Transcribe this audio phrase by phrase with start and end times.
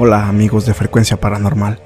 [0.00, 1.80] Hola amigos de Frecuencia Paranormal.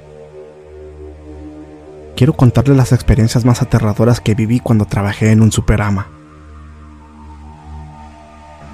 [2.15, 6.09] Quiero contarles las experiencias más aterradoras que viví cuando trabajé en un superama.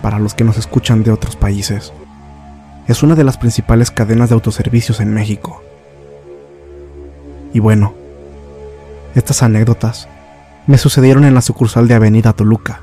[0.01, 1.93] Para los que nos escuchan de otros países,
[2.89, 5.63] es una de las principales cadenas de autoservicios en México.
[7.53, 7.93] Y bueno,
[9.15, 10.09] estas anécdotas
[10.67, 12.81] me sucedieron en la sucursal de Avenida Toluca,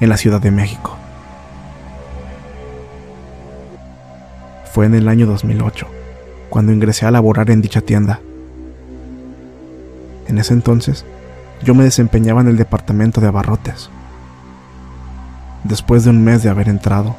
[0.00, 0.96] en la Ciudad de México.
[4.72, 5.86] Fue en el año 2008,
[6.48, 8.20] cuando ingresé a laborar en dicha tienda.
[10.28, 11.04] En ese entonces,
[11.62, 13.90] yo me desempeñaba en el departamento de abarrotes.
[15.64, 17.16] Después de un mes de haber entrado,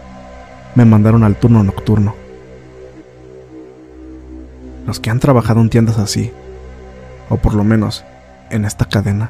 [0.73, 2.15] me mandaron al turno nocturno.
[4.87, 6.31] Los que han trabajado en tiendas así,
[7.29, 8.03] o por lo menos
[8.49, 9.29] en esta cadena,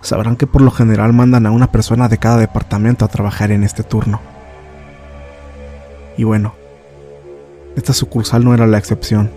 [0.00, 3.64] sabrán que por lo general mandan a una persona de cada departamento a trabajar en
[3.64, 4.20] este turno.
[6.16, 6.54] Y bueno,
[7.76, 9.30] esta sucursal no era la excepción.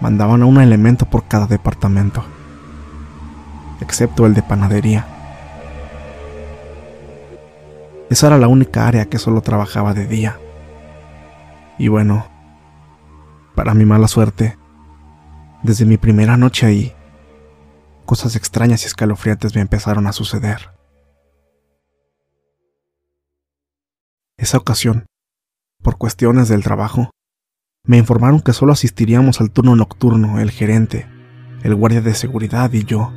[0.00, 2.24] Mandaban a un elemento por cada departamento,
[3.80, 5.06] excepto el de panadería.
[8.10, 10.38] Esa era la única área que solo trabajaba de día.
[11.78, 12.26] Y bueno,
[13.54, 14.56] para mi mala suerte,
[15.62, 16.94] desde mi primera noche ahí,
[18.04, 20.70] cosas extrañas y escalofriantes me empezaron a suceder.
[24.36, 25.06] Esa ocasión,
[25.82, 27.10] por cuestiones del trabajo,
[27.84, 31.06] me informaron que solo asistiríamos al turno nocturno el gerente,
[31.62, 33.12] el guardia de seguridad y yo.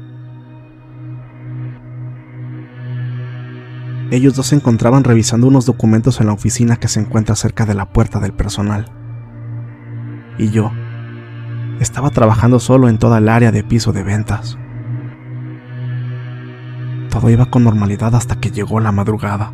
[4.12, 7.74] Ellos dos se encontraban revisando unos documentos en la oficina que se encuentra cerca de
[7.76, 8.92] la puerta del personal.
[10.38, 10.72] Y yo
[11.80, 14.58] estaba trabajando solo en toda el área de piso de ventas.
[17.10, 19.54] Todo iba con normalidad hasta que llegó la madrugada.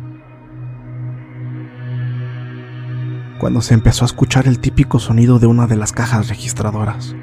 [3.38, 7.14] Cuando se empezó a escuchar el típico sonido de una de las cajas registradoras.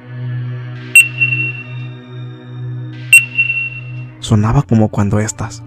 [4.20, 5.64] Sonaba como cuando éstas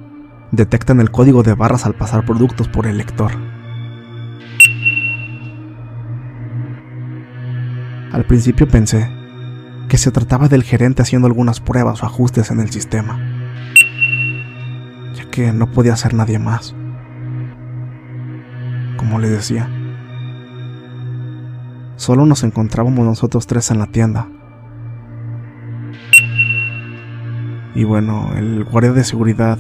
[0.53, 3.33] detectan el código de barras al pasar productos por el lector.
[8.13, 9.11] Al principio pensé
[9.89, 13.21] que se trataba del gerente haciendo algunas pruebas o ajustes en el sistema,
[15.15, 16.75] ya que no podía ser nadie más.
[18.97, 19.69] Como le decía,
[21.97, 24.29] solo nos encontrábamos nosotros tres en la tienda.
[27.75, 29.59] Y bueno, el guardia de seguridad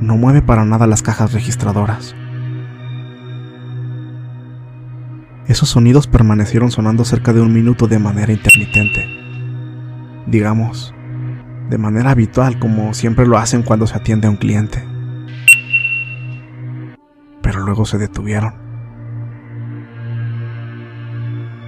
[0.00, 2.16] no mueve para nada las cajas registradoras.
[5.46, 9.06] Esos sonidos permanecieron sonando cerca de un minuto de manera intermitente.
[10.26, 10.94] Digamos,
[11.68, 14.82] de manera habitual como siempre lo hacen cuando se atiende a un cliente.
[17.42, 18.63] Pero luego se detuvieron.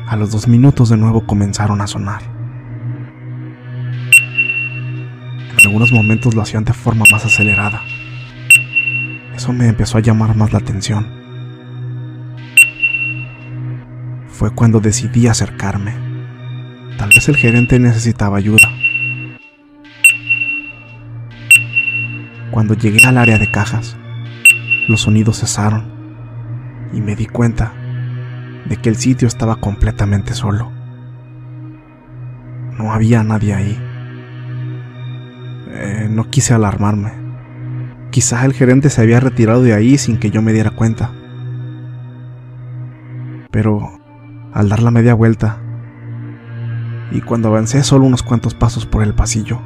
[0.07, 2.23] A los dos minutos de nuevo comenzaron a sonar.
[5.51, 7.83] En algunos momentos lo hacían de forma más acelerada.
[9.35, 11.09] Eso me empezó a llamar más la atención.
[14.29, 15.93] Fue cuando decidí acercarme.
[16.99, 18.69] Tal vez el gerente necesitaba ayuda.
[22.53, 23.97] Cuando llegué al área de cajas,
[24.87, 25.85] los sonidos cesaron
[26.93, 27.73] y me di cuenta
[28.69, 30.73] de que el sitio estaba completamente solo.
[32.79, 33.79] No había nadie ahí.
[35.69, 37.13] Eh, no quise alarmarme.
[38.11, 41.13] Quizá el gerente se había retirado de ahí sin que yo me diera cuenta.
[43.51, 44.01] Pero
[44.53, 45.61] al dar la media vuelta,
[47.11, 49.61] y cuando avancé solo unos cuantos pasos por el pasillo,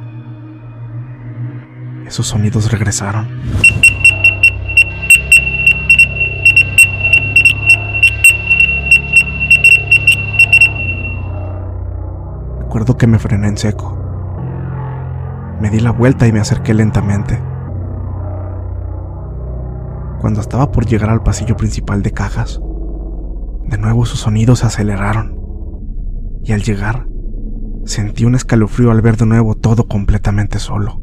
[2.05, 3.27] esos sonidos regresaron.
[12.71, 13.97] Recuerdo que me frené en seco.
[15.59, 17.37] Me di la vuelta y me acerqué lentamente.
[20.21, 22.61] Cuando estaba por llegar al pasillo principal de cajas,
[23.65, 25.37] de nuevo sus sonidos se aceleraron.
[26.45, 27.09] Y al llegar,
[27.83, 31.01] sentí un escalofrío al ver de nuevo todo completamente solo.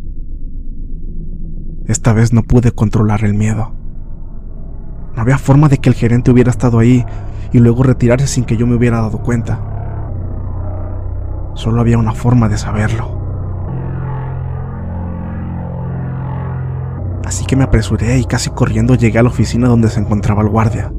[1.84, 3.74] Esta vez no pude controlar el miedo.
[5.14, 7.04] No había forma de que el gerente hubiera estado ahí
[7.52, 9.77] y luego retirarse sin que yo me hubiera dado cuenta.
[11.58, 13.18] Solo había una forma de saberlo.
[17.24, 20.48] Así que me apresuré y casi corriendo llegué a la oficina donde se encontraba el
[20.48, 20.92] guardia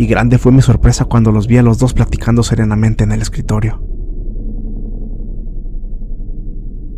[0.00, 3.20] y grande fue mi sorpresa cuando los vi a los dos platicando serenamente en el
[3.20, 3.82] escritorio.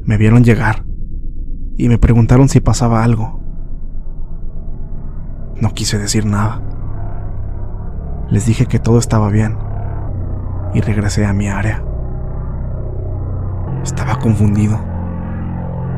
[0.04, 0.86] Me vieron llegar
[1.76, 3.40] y me preguntaron si pasaba algo.
[5.60, 6.62] No quise decir nada.
[8.30, 9.58] Les dije que todo estaba bien
[10.72, 11.84] y regresé a mi área.
[13.82, 14.78] Estaba confundido.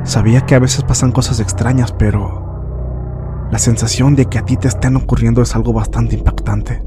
[0.04, 4.68] Sabía que a veces pasan cosas extrañas, pero la sensación de que a ti te
[4.68, 6.82] estén ocurriendo es algo bastante impactante.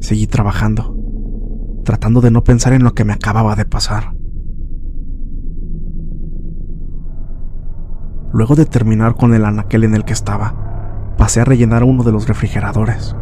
[0.00, 0.96] Seguí trabajando,
[1.84, 4.14] tratando de no pensar en lo que me acababa de pasar.
[8.32, 12.12] Luego de terminar con el anaquel en el que estaba, pasé a rellenar uno de
[12.12, 13.16] los refrigeradores.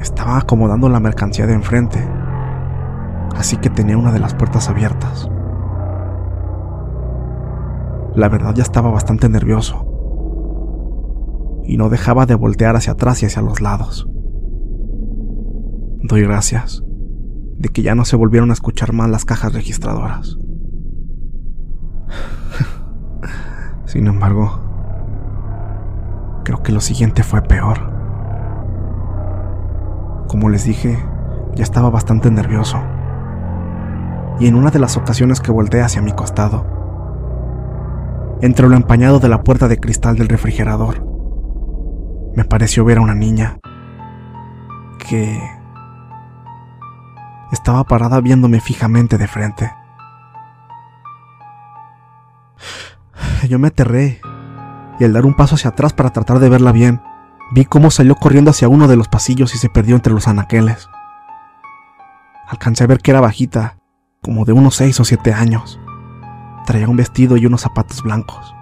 [0.00, 2.06] Estaba acomodando la mercancía de enfrente,
[3.36, 5.28] así que tenía una de las puertas abiertas.
[8.14, 9.88] La verdad ya estaba bastante nervioso
[11.64, 14.08] y no dejaba de voltear hacia atrás y hacia los lados.
[16.02, 16.82] Doy gracias
[17.58, 20.36] de que ya no se volvieron a escuchar más las cajas registradoras.
[23.86, 24.60] Sin embargo,
[26.44, 27.92] creo que lo siguiente fue peor.
[30.28, 30.98] Como les dije,
[31.54, 32.78] ya estaba bastante nervioso.
[34.42, 36.66] Y en una de las ocasiones que volteé hacia mi costado,
[38.40, 41.06] entre lo empañado de la puerta de cristal del refrigerador,
[42.34, 43.60] me pareció ver a una niña
[44.98, 45.40] que
[47.52, 49.72] estaba parada viéndome fijamente de frente.
[53.48, 54.20] Yo me aterré
[54.98, 57.00] y al dar un paso hacia atrás para tratar de verla bien,
[57.52, 60.88] vi cómo salió corriendo hacia uno de los pasillos y se perdió entre los anaqueles.
[62.48, 63.76] Alcancé a ver que era bajita,
[64.22, 65.80] como de unos seis o siete años.
[66.64, 68.54] Traía un vestido y unos zapatos blancos.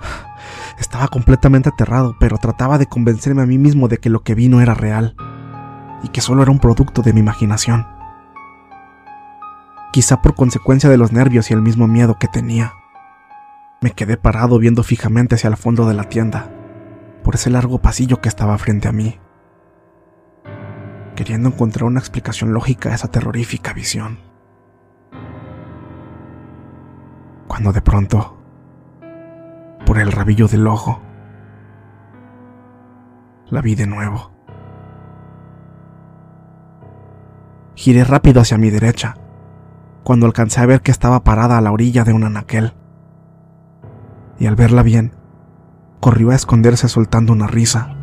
[0.78, 4.48] Estaba completamente aterrado, pero trataba de convencerme a mí mismo de que lo que vi
[4.48, 5.14] no era real
[6.02, 7.86] y que solo era un producto de mi imaginación.
[9.92, 12.72] Quizá por consecuencia de los nervios y el mismo miedo que tenía.
[13.82, 16.50] Me quedé parado viendo fijamente hacia el fondo de la tienda,
[17.22, 19.18] por ese largo pasillo que estaba frente a mí,
[21.20, 24.20] queriendo encontrar una explicación lógica a esa terrorífica visión.
[27.46, 28.38] Cuando de pronto,
[29.84, 31.02] por el rabillo del ojo,
[33.50, 34.32] la vi de nuevo
[37.74, 39.18] Giré rápido hacia mi derecha,
[40.02, 42.72] cuando alcancé a ver que estaba parada a la orilla de un anaquel.
[44.38, 45.12] Y al verla bien,
[46.00, 47.94] corrió a esconderse soltando una risa,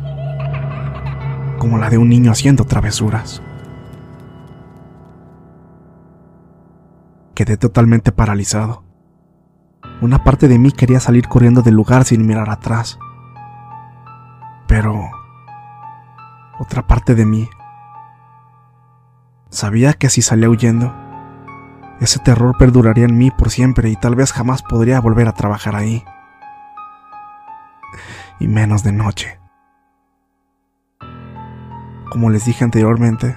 [1.58, 3.42] como la de un niño haciendo travesuras.
[7.34, 8.84] Quedé totalmente paralizado.
[10.00, 12.98] Una parte de mí quería salir corriendo del lugar sin mirar atrás.
[14.66, 15.10] Pero
[16.58, 17.48] otra parte de mí
[19.50, 20.94] sabía que si salía huyendo,
[22.00, 25.74] ese terror perduraría en mí por siempre y tal vez jamás podría volver a trabajar
[25.74, 26.04] ahí.
[28.38, 29.40] Y menos de noche.
[32.10, 33.36] Como les dije anteriormente,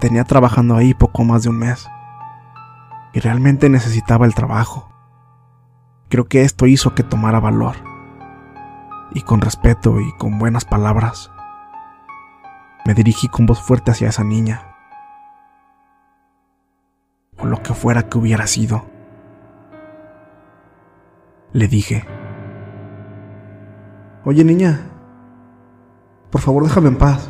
[0.00, 1.88] tenía trabajando ahí poco más de un mes
[3.12, 4.88] y realmente necesitaba el trabajo.
[6.08, 7.76] Creo que esto hizo que tomara valor.
[9.12, 11.30] Y con respeto y con buenas palabras,
[12.84, 14.74] me dirigí con voz fuerte hacia esa niña.
[17.38, 18.86] O lo que fuera que hubiera sido.
[21.52, 22.04] Le dije,
[24.24, 24.80] Oye niña,
[26.30, 27.28] por favor déjame en paz.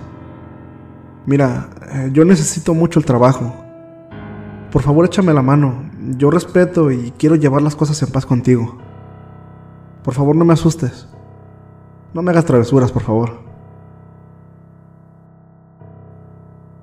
[1.26, 3.55] Mira, eh, yo necesito mucho el trabajo.
[4.71, 5.90] Por favor échame la mano.
[6.17, 8.78] Yo respeto y quiero llevar las cosas en paz contigo.
[10.02, 11.09] Por favor no me asustes.
[12.14, 13.40] No me hagas travesuras, por favor.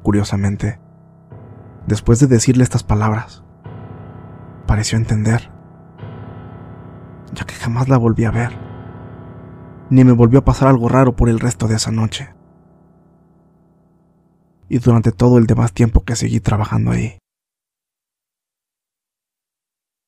[0.04, 0.80] Curiosamente,
[1.88, 3.44] después de decirle estas palabras,
[4.68, 5.50] pareció entender,
[7.34, 8.65] ya que jamás la volví a ver,
[9.89, 12.34] ni me volvió a pasar algo raro por el resto de esa noche.
[14.68, 17.20] Y durante todo el demás tiempo que seguí trabajando ahí.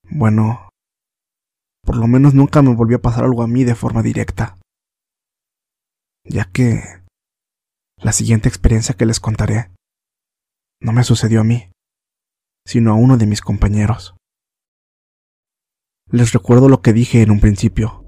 [0.10, 0.70] Bueno,
[1.84, 4.58] por lo menos nunca me volvió a pasar algo a mí de forma directa,
[6.24, 6.82] ya que
[7.98, 9.72] la siguiente experiencia que les contaré
[10.82, 11.70] no me sucedió a mí,
[12.66, 14.16] sino a uno de mis compañeros.
[16.10, 18.07] Les recuerdo lo que dije en un principio.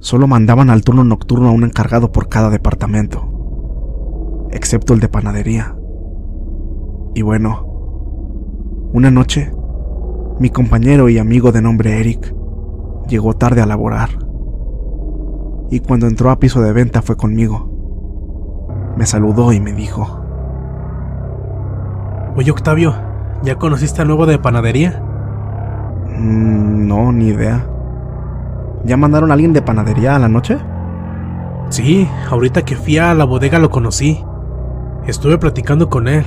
[0.00, 5.76] Solo mandaban al turno nocturno a un encargado por cada departamento, excepto el de panadería.
[7.14, 7.66] Y bueno,
[8.92, 9.52] una noche
[10.40, 12.34] mi compañero y amigo de nombre Eric
[13.06, 14.08] llegó tarde a laborar.
[15.70, 18.94] Y cuando entró a piso de venta fue conmigo.
[18.96, 20.18] Me saludó y me dijo.
[22.36, 22.94] Oye Octavio,
[23.42, 25.02] ¿ya conociste al nuevo de panadería?
[26.08, 27.66] Mm, no, ni idea.
[28.84, 30.58] ¿Ya mandaron a alguien de panadería a la noche?
[31.68, 34.18] Sí, ahorita que fui a la bodega lo conocí.
[35.06, 36.24] Estuve platicando con él.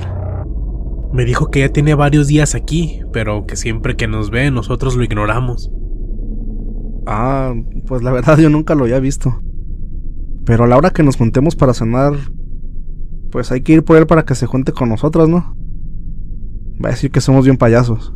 [1.12, 4.96] Me dijo que ya tiene varios días aquí, pero que siempre que nos ve nosotros
[4.96, 5.70] lo ignoramos.
[7.06, 7.54] Ah,
[7.86, 9.40] pues la verdad yo nunca lo había visto.
[10.44, 12.14] Pero a la hora que nos juntemos para cenar,
[13.30, 15.56] pues hay que ir por él para que se junte con nosotros, ¿no?
[16.82, 18.12] Va a decir que somos bien payasos.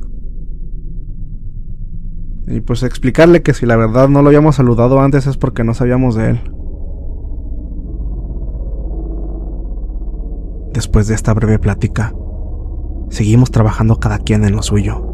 [2.51, 5.75] Y pues explicarle que si la verdad no lo habíamos saludado antes es porque no
[5.75, 6.41] sabíamos de él.
[10.73, 12.15] Después de esta breve plática,
[13.11, 15.05] seguimos trabajando cada quien en lo suyo.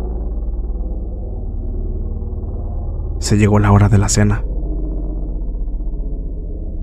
[3.18, 4.44] Se llegó la hora de la cena.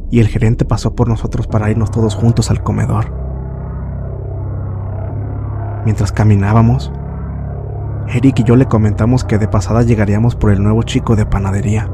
[0.10, 3.14] Y el gerente pasó por nosotros para irnos todos juntos al comedor.
[5.86, 6.92] Mientras caminábamos,
[8.08, 11.90] Eric y yo le comentamos que de pasada llegaríamos por el nuevo chico de panadería.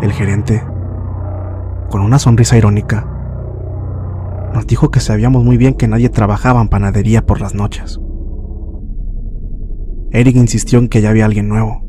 [0.00, 0.62] El gerente,
[1.90, 3.06] con una sonrisa irónica,
[4.54, 8.00] nos dijo que sabíamos muy bien que nadie trabajaba en panadería por las noches.
[10.10, 11.84] Eric insistió en que ya había alguien nuevo,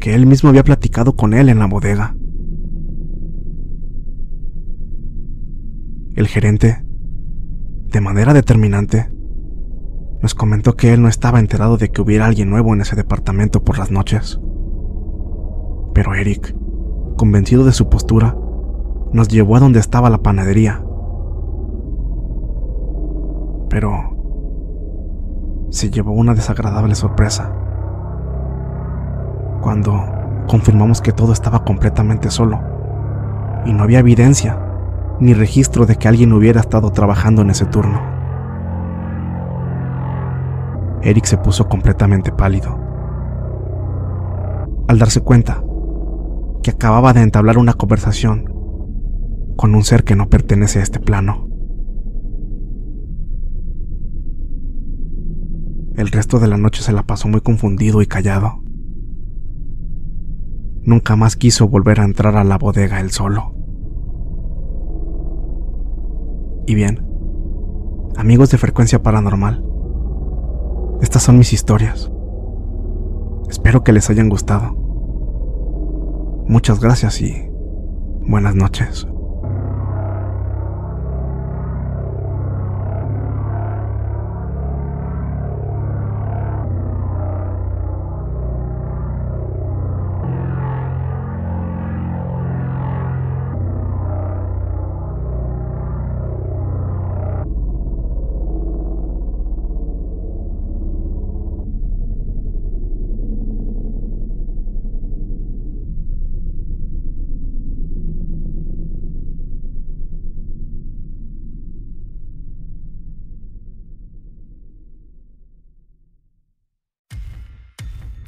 [0.00, 2.16] que él mismo había platicado con él en la bodega.
[6.14, 6.84] El gerente,
[7.92, 9.12] de manera determinante,
[10.22, 13.62] nos comentó que él no estaba enterado de que hubiera alguien nuevo en ese departamento
[13.62, 14.40] por las noches.
[15.94, 16.54] Pero Eric,
[17.16, 18.36] convencido de su postura,
[19.12, 20.82] nos llevó a donde estaba la panadería
[23.68, 24.16] pero
[25.70, 27.52] se llevó una desagradable sorpresa.
[29.60, 30.04] Cuando
[30.48, 32.60] confirmamos que todo estaba completamente solo
[33.66, 34.58] y no había evidencia
[35.20, 38.17] ni registro de que alguien hubiera estado trabajando en ese turno.
[41.02, 42.78] Eric se puso completamente pálido.
[44.88, 45.62] Al darse cuenta
[46.62, 48.52] que acababa de entablar una conversación
[49.56, 51.48] con un ser que no pertenece a este plano.
[55.94, 58.62] El resto de la noche se la pasó muy confundido y callado.
[60.82, 63.54] Nunca más quiso volver a entrar a la bodega él solo.
[66.66, 67.08] Y bien,
[68.18, 69.64] Amigos de frecuencia paranormal,
[71.00, 72.10] estas son mis historias.
[73.48, 74.74] Espero que les hayan gustado.
[76.48, 77.48] Muchas gracias y
[78.26, 79.06] buenas noches.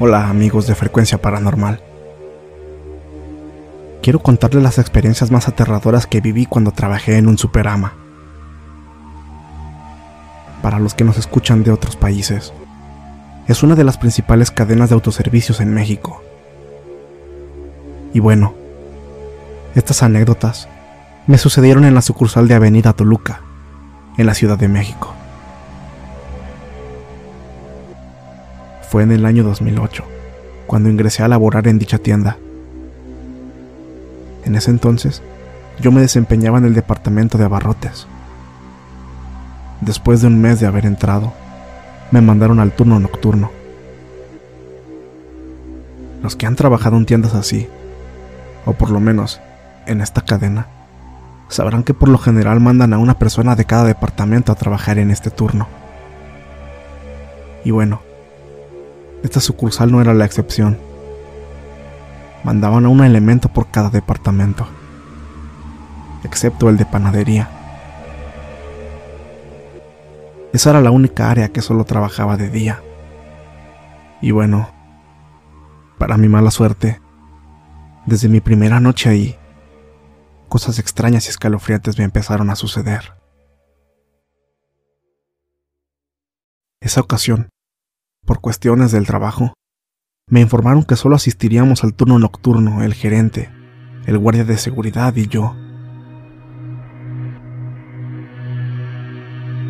[0.00, 1.80] Hola amigos de frecuencia paranormal.
[4.00, 7.94] Quiero contarles las experiencias más aterradoras que viví cuando trabajé en un superama.
[10.62, 12.52] Para los que nos escuchan de otros países,
[13.48, 16.22] es una de las principales cadenas de autoservicios en México.
[18.14, 18.54] Y bueno,
[19.74, 20.68] estas anécdotas
[21.26, 23.40] me sucedieron en la sucursal de Avenida Toluca,
[24.16, 25.17] en la Ciudad de México.
[28.88, 30.02] Fue en el año 2008,
[30.66, 32.38] cuando ingresé a laborar en dicha tienda.
[34.46, 35.22] En ese entonces,
[35.78, 38.06] yo me desempeñaba en el departamento de abarrotes.
[39.82, 41.34] Después de un mes de haber entrado,
[42.10, 43.50] me mandaron al turno nocturno.
[46.22, 47.68] Los que han trabajado en tiendas así,
[48.64, 49.38] o por lo menos
[49.86, 50.66] en esta cadena,
[51.48, 55.10] sabrán que por lo general mandan a una persona de cada departamento a trabajar en
[55.10, 55.68] este turno.
[57.64, 58.00] Y bueno,
[59.22, 60.78] esta sucursal no era la excepción.
[62.44, 64.66] Mandaban a un elemento por cada departamento,
[66.24, 67.50] excepto el de panadería.
[70.52, 72.82] Esa era la única área que solo trabajaba de día.
[74.20, 74.70] Y bueno,
[75.98, 77.00] para mi mala suerte,
[78.06, 79.36] desde mi primera noche ahí,
[80.48, 83.14] cosas extrañas y escalofriantes me empezaron a suceder.
[86.80, 87.50] Esa ocasión,
[88.28, 89.54] por cuestiones del trabajo,
[90.28, 93.50] me informaron que solo asistiríamos al turno nocturno el gerente,
[94.04, 95.56] el guardia de seguridad y yo.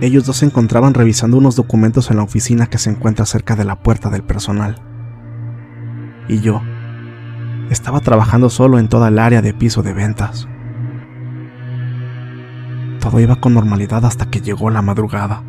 [0.00, 3.64] Ellos dos se encontraban revisando unos documentos en la oficina que se encuentra cerca de
[3.64, 4.82] la puerta del personal.
[6.28, 6.60] Y yo
[7.70, 10.48] estaba trabajando solo en toda el área de piso de ventas.
[12.98, 15.47] Todo iba con normalidad hasta que llegó la madrugada.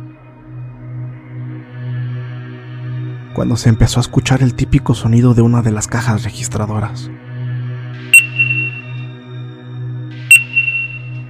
[3.34, 7.10] Cuando se empezó a escuchar el típico sonido de una de las cajas registradoras.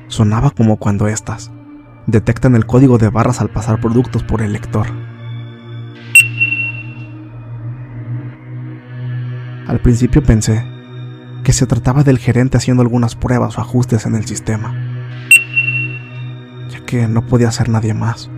[0.08, 1.50] Sonaba como cuando éstas
[2.06, 4.86] detectan el código de barras al pasar productos por el lector.
[9.66, 10.64] Al principio pensé
[11.44, 14.74] que se trataba del gerente haciendo algunas pruebas o ajustes en el sistema,
[16.68, 18.30] ya que no podía ser nadie más.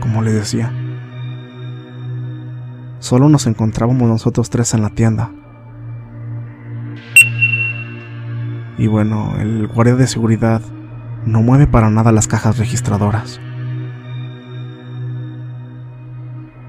[0.00, 0.72] Como le decía,
[2.98, 5.30] Solo nos encontrábamos nosotros tres en la tienda.
[8.76, 10.60] Y bueno, el guardia de seguridad
[11.24, 13.40] no mueve para nada las cajas registradoras.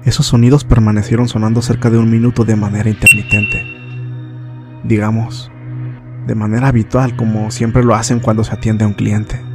[0.04, 3.64] Esos sonidos permanecieron sonando cerca de un minuto de manera intermitente.
[4.82, 5.52] Digamos,
[6.26, 9.50] de manera habitual como siempre lo hacen cuando se atiende a un cliente.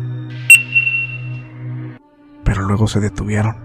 [2.56, 3.65] pero luego se detuvieron.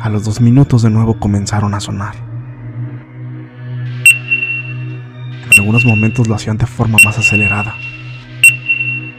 [0.00, 2.14] A los dos minutos de nuevo comenzaron a sonar.
[5.44, 7.74] En algunos momentos lo hacían de forma más acelerada.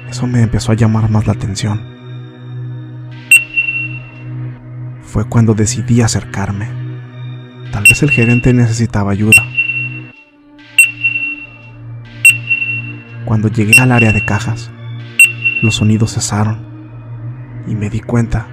[0.10, 1.82] Eso me empezó a llamar más la atención.
[5.02, 6.70] Fue cuando decidí acercarme.
[7.74, 9.44] Tal vez el gerente necesitaba ayuda.
[13.26, 14.72] Cuando llegué al área de cajas,
[15.62, 16.66] los sonidos cesaron
[17.68, 18.48] y me di cuenta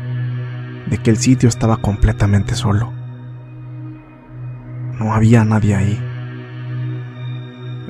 [0.86, 2.92] de que el sitio estaba completamente solo.
[4.98, 6.00] No había nadie ahí.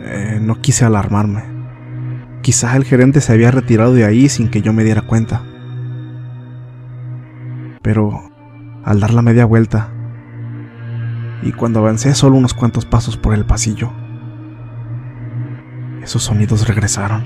[0.01, 1.45] Eh, no quise alarmarme.
[2.43, 5.43] Quizá el gerente se había retirado de ahí sin que yo me diera cuenta.
[7.83, 8.31] Pero
[8.85, 9.91] al dar la media vuelta,
[11.43, 13.93] y cuando avancé solo unos cuantos pasos por el pasillo,
[16.03, 17.25] esos sonidos regresaron.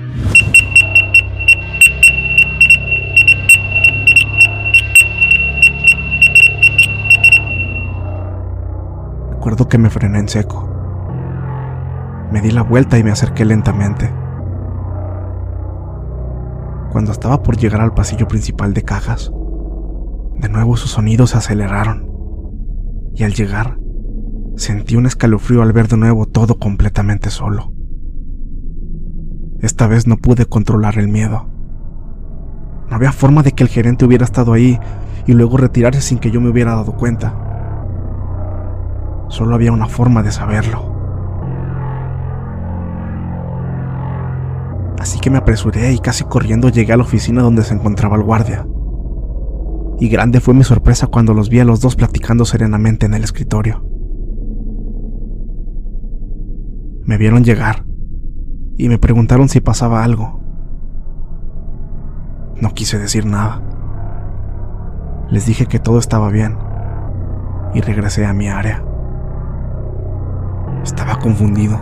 [9.41, 10.69] Recuerdo que me frené en seco.
[12.31, 14.07] Me di la vuelta y me acerqué lentamente.
[16.91, 19.31] Cuando estaba por llegar al pasillo principal de cajas,
[20.35, 22.07] de nuevo sus sonidos se aceleraron.
[23.15, 23.79] Y al llegar,
[24.57, 27.73] sentí un escalofrío al ver de nuevo todo completamente solo.
[29.59, 31.49] Esta vez no pude controlar el miedo.
[32.91, 34.79] No había forma de que el gerente hubiera estado ahí
[35.25, 37.40] y luego retirarse sin que yo me hubiera dado cuenta.
[39.31, 40.93] Solo había una forma de saberlo.
[44.99, 48.23] Así que me apresuré y casi corriendo llegué a la oficina donde se encontraba el
[48.23, 48.67] guardia.
[50.01, 53.23] Y grande fue mi sorpresa cuando los vi a los dos platicando serenamente en el
[53.23, 53.85] escritorio.
[57.05, 57.85] Me vieron llegar
[58.77, 60.41] y me preguntaron si pasaba algo.
[62.59, 63.61] No quise decir nada.
[65.29, 66.57] Les dije que todo estaba bien
[67.73, 68.90] y regresé a mi área.
[70.83, 71.79] Estaba confundido.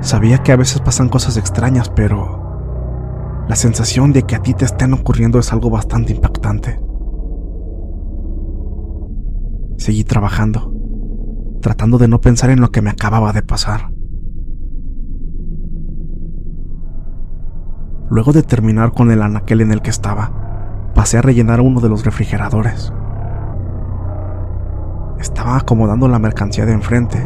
[0.00, 4.64] Sabía que a veces pasan cosas extrañas, pero la sensación de que a ti te
[4.64, 6.80] estén ocurriendo es algo bastante impactante.
[9.76, 10.72] Seguí trabajando,
[11.60, 13.90] tratando de no pensar en lo que me acababa de pasar.
[18.10, 21.88] Luego de terminar con el anaquel en el que estaba, pasé a rellenar uno de
[21.88, 22.92] los refrigeradores.
[25.18, 27.24] Estaba acomodando la mercancía de enfrente,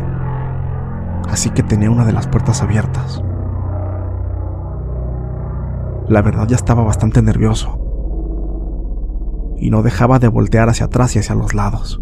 [1.28, 3.22] así que tenía una de las puertas abiertas.
[6.08, 7.80] La verdad ya estaba bastante nervioso
[9.58, 12.00] y no dejaba de voltear hacia atrás y hacia los lados.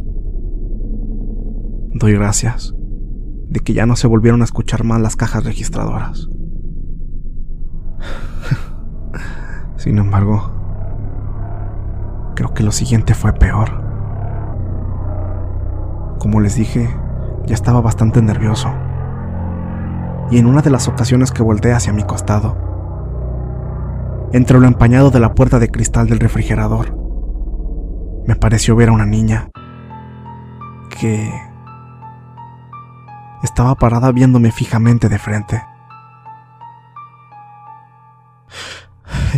[1.95, 2.75] Doy gracias
[3.49, 6.29] de que ya no se volvieron a escuchar más las cajas registradoras.
[9.77, 10.51] Sin embargo,
[12.35, 13.83] creo que lo siguiente fue peor.
[16.19, 16.89] Como les dije,
[17.47, 18.71] ya estaba bastante nervioso.
[20.33, 22.57] Y en una de las ocasiones que volteé hacia mi costado,
[24.33, 26.97] entre lo empañado de la puerta de cristal del refrigerador,
[28.27, 29.51] me pareció ver a una niña
[30.89, 31.31] que
[33.43, 35.63] estaba parada viéndome fijamente de frente.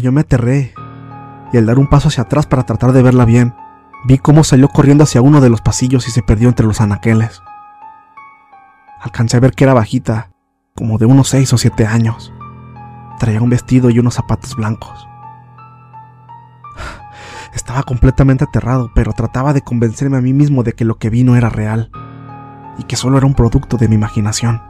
[0.00, 0.74] Yo me aterré
[1.52, 3.52] y al dar un paso hacia atrás para tratar de verla bien,
[4.04, 7.42] vi cómo salió corriendo hacia uno de los pasillos y se perdió entre los anaqueles.
[9.00, 10.30] Alcancé a ver que era bajita,
[10.76, 12.32] como de unos seis o siete años.
[13.20, 15.08] Traía un vestido y unos zapatos blancos.
[17.54, 21.22] Estaba completamente aterrado, pero trataba de convencerme a mí mismo de que lo que vi
[21.22, 21.90] no era real
[22.76, 24.60] y que solo era un producto de mi imaginación.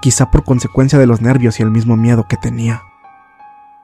[0.00, 2.82] Quizá por consecuencia de los nervios y el mismo miedo que tenía.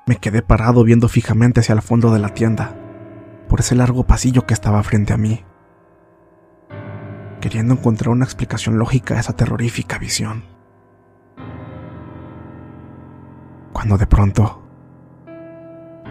[0.06, 2.74] Me quedé parado viendo fijamente hacia el fondo de la tienda,
[3.48, 5.44] por ese largo pasillo que estaba frente a mí,
[7.44, 10.44] queriendo encontrar una explicación lógica a esa terrorífica visión.
[13.70, 14.62] Cuando de pronto,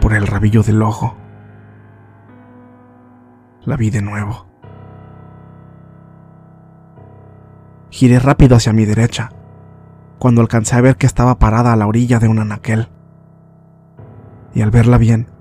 [0.00, 1.16] por el rabillo del ojo,
[3.64, 4.46] la vi de nuevo.
[7.90, 9.32] Giré rápido hacia mi derecha,
[10.20, 12.90] cuando alcancé a ver que estaba parada a la orilla de un anaquel
[14.54, 15.32] y al verla bien,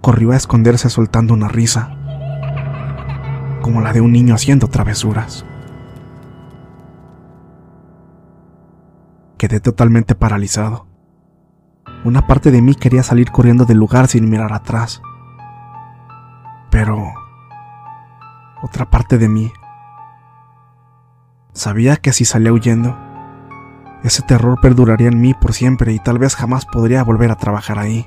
[0.00, 1.98] corrió a esconderse soltando una risa,
[3.60, 5.44] como la de un niño haciendo travesuras.
[9.38, 10.86] Quedé totalmente paralizado.
[12.04, 15.02] Una parte de mí quería salir corriendo del lugar sin mirar atrás.
[16.70, 17.12] Pero
[18.62, 19.52] otra parte de mí
[21.52, 22.96] sabía que si salía huyendo,
[24.02, 27.78] ese terror perduraría en mí por siempre y tal vez jamás podría volver a trabajar
[27.78, 28.06] ahí.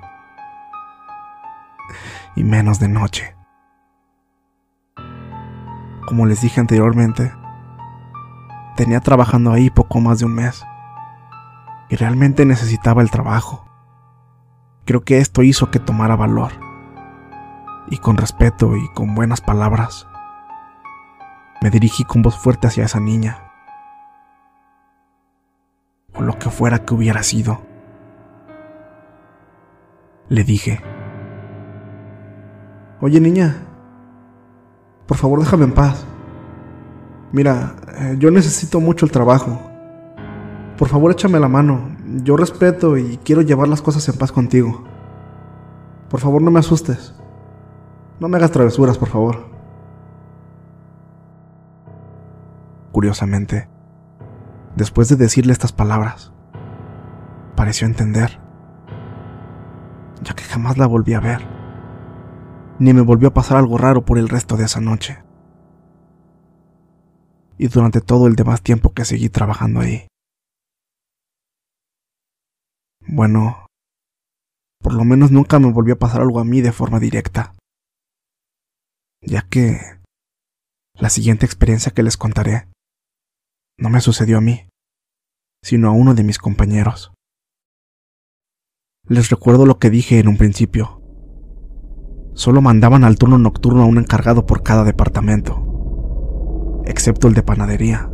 [2.35, 3.35] y menos de noche.
[6.07, 7.33] Como les dije anteriormente,
[8.75, 10.63] tenía trabajando ahí poco más de un mes
[11.89, 13.65] y realmente necesitaba el trabajo.
[14.85, 16.51] Creo que esto hizo que tomara valor
[17.89, 20.07] y con respeto y con buenas palabras
[21.61, 23.51] me dirigí con voz fuerte hacia esa niña
[26.13, 27.61] o lo que fuera que hubiera sido.
[30.27, 30.81] Le dije,
[32.99, 33.55] Oye niña,
[35.13, 36.07] por favor déjame en paz.
[37.31, 39.61] Mira, eh, yo necesito mucho el trabajo.
[40.75, 41.95] Por favor échame la mano.
[42.23, 44.83] Yo respeto y quiero llevar las cosas en paz contigo.
[46.09, 47.13] Por favor no me asustes.
[48.19, 49.45] No me hagas travesuras, por favor.
[52.91, 53.69] Curiosamente,
[54.75, 56.33] después de decirle estas palabras,
[57.55, 58.39] pareció entender,
[60.23, 61.62] ya que jamás la volví a ver
[62.79, 65.23] ni me volvió a pasar algo raro por el resto de esa noche.
[67.57, 70.07] Y durante todo el demás tiempo que seguí trabajando ahí.
[73.05, 73.67] Bueno,
[74.79, 77.53] por lo menos nunca me volvió a pasar algo a mí de forma directa.
[79.21, 79.79] Ya que
[80.95, 82.67] la siguiente experiencia que les contaré
[83.77, 84.67] no me sucedió a mí,
[85.63, 87.13] sino a uno de mis compañeros.
[89.07, 91.02] Les recuerdo lo que dije en un principio
[92.33, 98.09] solo mandaban al turno nocturno a un encargado por cada departamento, excepto el de panadería.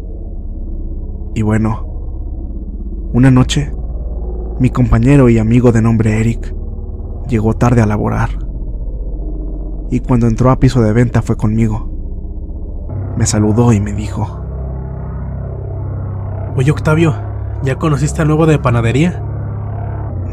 [1.36, 1.86] Y bueno,
[3.14, 3.72] una noche,
[4.60, 6.54] mi compañero y amigo de nombre Eric
[7.28, 8.30] llegó tarde a laborar.
[9.92, 13.16] Y cuando entró a piso de venta fue conmigo.
[13.18, 14.44] Me saludó y me dijo,
[16.56, 17.16] Oye Octavio,
[17.64, 19.24] ¿ya conociste al nuevo de panadería?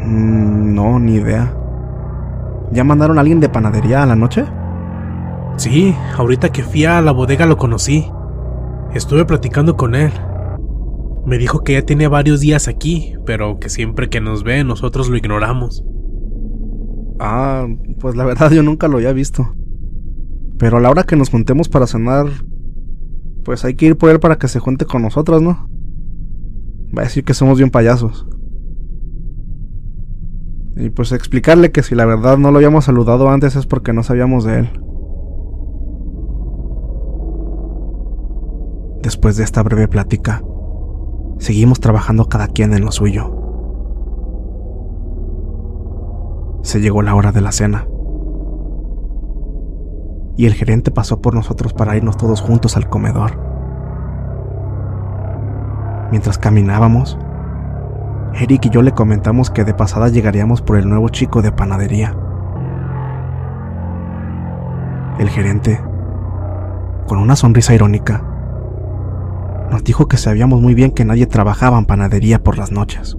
[0.05, 1.55] Mm, no, ni idea.
[2.73, 4.45] ¿Ya mandaron a alguien de panadería a la noche?
[5.57, 8.07] Sí, ahorita que fui a la bodega lo conocí.
[8.95, 10.13] Estuve platicando con él.
[11.25, 15.09] Me dijo que ya tiene varios días aquí, pero que siempre que nos ve nosotros
[15.09, 15.85] lo ignoramos.
[17.19, 17.67] Ah,
[18.01, 19.55] pues la verdad yo nunca lo había visto.
[20.59, 22.27] Pero a la hora que nos juntemos para cenar,
[23.45, 25.69] pues hay que ir por él para que se junte con nosotros, ¿no?
[26.97, 28.27] Va a decir que somos bien payasos.
[30.77, 34.03] Y pues explicarle que si la verdad no lo habíamos saludado antes es porque no
[34.03, 34.71] sabíamos de él.
[39.03, 40.43] Después de esta breve plática,
[41.39, 43.33] seguimos trabajando cada quien en lo suyo.
[46.63, 47.87] Se llegó la hora de la cena.
[50.37, 53.39] Y el gerente pasó por nosotros para irnos todos juntos al comedor.
[56.11, 57.19] Mientras caminábamos,
[58.35, 62.15] Eric y yo le comentamos que de pasada llegaríamos por el nuevo chico de panadería.
[65.19, 65.81] El gerente,
[67.07, 68.23] con una sonrisa irónica,
[69.71, 73.17] nos dijo que sabíamos muy bien que nadie trabajaba en panadería por las noches.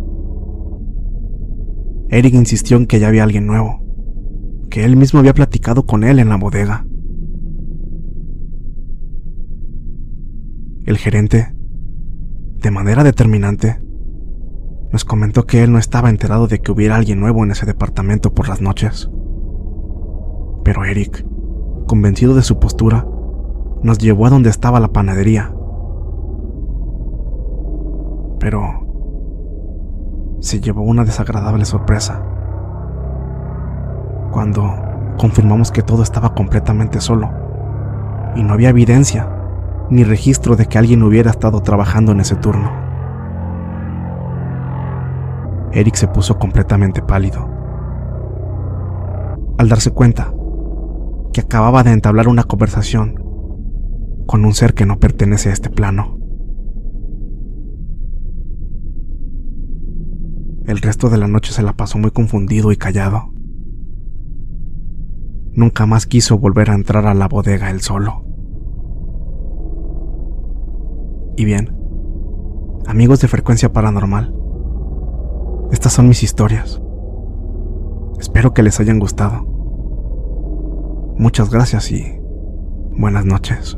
[2.09, 3.83] Eric insistió en que ya había alguien nuevo,
[4.69, 6.85] que él mismo había platicado con él en la bodega.
[10.85, 11.53] El gerente,
[12.61, 13.81] de manera determinante,
[14.91, 18.33] nos comentó que él no estaba enterado de que hubiera alguien nuevo en ese departamento
[18.33, 19.09] por las noches.
[20.63, 21.25] Pero Eric,
[21.87, 23.05] convencido de su postura,
[23.83, 25.53] nos llevó a donde estaba la panadería.
[28.39, 28.87] Pero
[30.39, 32.23] se llevó una desagradable sorpresa.
[34.31, 34.69] Cuando
[35.17, 37.29] confirmamos que todo estaba completamente solo
[38.35, 39.27] y no había evidencia
[39.89, 42.86] ni registro de que alguien hubiera estado trabajando en ese turno.
[45.77, 47.47] Eric se puso completamente pálido.
[49.59, 50.33] Al darse cuenta
[51.31, 53.23] que acababa de entablar una conversación
[54.25, 56.17] con un ser que no pertenece a este plano.
[60.65, 63.31] El resto de la noche se la pasó muy confundido y callado.
[65.53, 68.25] Nunca más quiso volver a entrar a la bodega él solo.
[71.37, 71.77] Y bien,
[72.87, 74.33] amigos de frecuencia paranormal,
[75.71, 76.81] estas son mis historias.
[78.19, 79.43] Espero que les hayan gustado.
[81.17, 82.19] Muchas gracias y
[82.91, 83.77] buenas noches.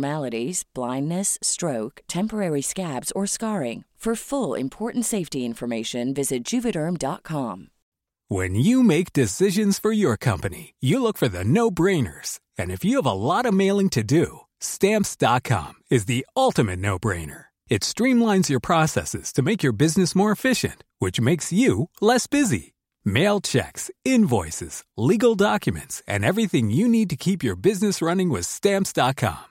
[0.01, 3.83] abnormalities, blindness, stroke, temporary scabs, or scarring.
[4.01, 7.67] For full important safety information, visit juvederm.com.
[8.29, 12.39] When you make decisions for your company, you look for the no brainers.
[12.57, 16.97] And if you have a lot of mailing to do, stamps.com is the ultimate no
[16.97, 17.45] brainer.
[17.69, 22.73] It streamlines your processes to make your business more efficient, which makes you less busy.
[23.05, 28.45] Mail checks, invoices, legal documents, and everything you need to keep your business running with
[28.47, 29.50] stamps.com.